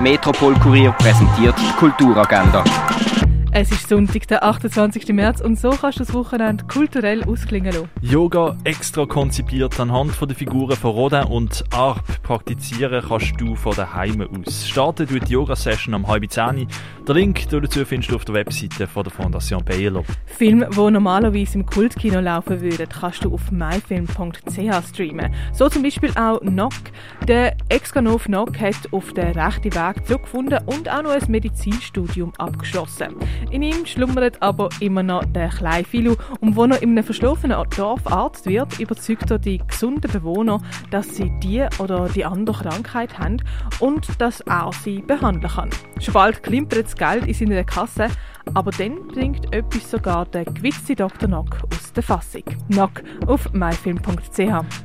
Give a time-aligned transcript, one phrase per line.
[0.00, 2.64] Metropol Kurier präsentiert Kulturagenda.
[3.52, 5.08] Es ist Sonntag, der 28.
[5.08, 7.88] März und so kannst du das Wochenende kulturell ausklingen lassen.
[8.00, 13.74] Yoga extra konzipiert anhand von der Figuren von Rodin und Arp praktizieren kannst du von
[13.74, 14.68] daheim aus.
[14.68, 16.68] Startet durch die Yoga-Session am halb zehn.
[17.08, 20.04] Der Link dazu findest du auf der Webseite von der Fondation Baylor.
[20.26, 25.34] Filme, die normalerweise im Kultkino laufen würden, kannst du auf myfilm.ch streamen.
[25.52, 26.72] So zum Beispiel auch Knock.
[27.26, 33.16] Der Exkanov Knock hat auf den rechten Weg zurückgefunden und auch noch ein Medizinstudium abgeschlossen.
[33.50, 37.56] In ihm schlummert aber immer noch der kleine Philo und wo er in einem verschlafenen
[37.76, 43.18] Dorf Arzt wird, überzeugt er die gesunden Bewohner, dass sie die oder die andere Krankheit
[43.18, 43.38] haben
[43.80, 45.70] und dass er sie behandeln kann.
[46.00, 48.08] Schon bald klimpert das Geld in seiner Kasse,
[48.54, 51.28] aber dann bringt etwas sogar der gewitzte Dr.
[51.28, 52.44] Nock aus der Fassung.
[52.68, 54.38] Nock auf myfilm.ch.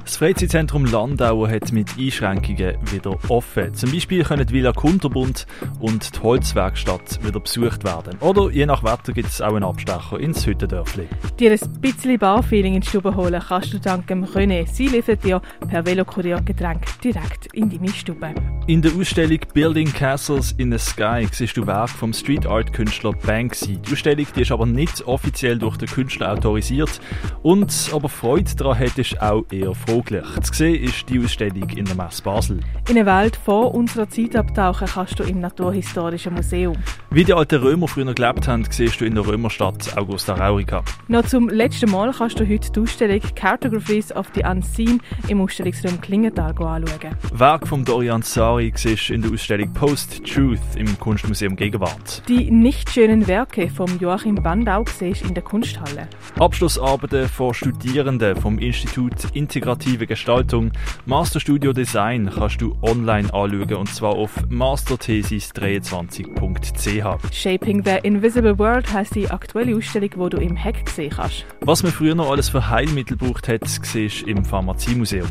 [0.03, 3.73] Das Freizeitzentrum Landau hat mit Einschränkungen wieder offen.
[3.73, 5.45] Zum Beispiel können die Villa Kunterbund
[5.79, 8.17] und die Holzwerkstatt wieder besucht werden.
[8.19, 11.07] Oder je nach Wetter gibt es auch einen Abstecher ins Hüttendörfli.
[11.39, 14.67] Dir ein bisschen Barfeeling in die Stube holen kannst du dank dem René.
[14.67, 18.33] Sie liefert dir per Velokurier Getränk direkt in deine Stube.
[18.67, 23.13] In der Ausstellung Building Castles in the Sky siehst du Werk vom Street Art Künstler
[23.61, 26.99] Die Ausstellung die ist aber nicht offiziell durch den Künstler autorisiert
[27.41, 30.25] und aber Freude daran hat, ist auch eher fraglich.
[30.41, 32.59] Zu sehen ist die Ausstellung in der Messe Basel.
[32.89, 36.75] In eine Welt vor unserer Zeit abtauchen kannst du im Naturhistorischen Museum.
[37.11, 40.83] Wie die alten Römer früher gelebt haben, siehst du in der Römerstadt Augusta Raurica.
[41.07, 46.01] Noch zum letzten Mal kannst du heute die Ausstellung Cartographies of the Unseen im Ausstellungsraum
[46.01, 47.15] Klingenthal anschauen.
[47.31, 52.23] Werk von Dorian Sari siehst in der Ausstellung Post-Truth im Kunstmuseum Gegenwart.
[52.27, 53.34] Die nicht schönen Werke
[53.75, 56.07] von Joachim Bandau siehst in der Kunsthalle.
[56.39, 60.71] Abschlussarbeiten von Studierenden vom Institut Integrative Gestaltung
[61.05, 67.33] Masterstudio Design kannst du online anschauen und zwar auf masterthesis23.ch.
[67.33, 71.45] Shaping the Invisible World heisst die aktuelle Ausstellung, die du im Hack sehen kannst.
[71.59, 75.27] Was man früher noch alles für Heilmittel gebraucht hat, siehst im Pharmaziemuseum.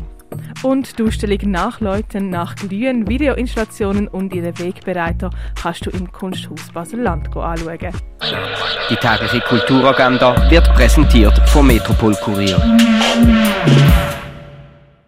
[0.63, 5.29] Und die Ausstellung Nachläuten nach Glühen, Videoinstallationen und ihre Wegbereiter
[5.61, 7.93] kannst du im Kunsthaus Basel-Land anschauen.
[8.89, 12.57] Die tägliche Kulturagenda wird präsentiert vom Metropol Kurier.